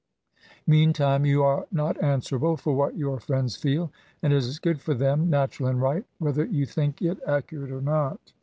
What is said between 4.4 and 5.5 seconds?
good for them—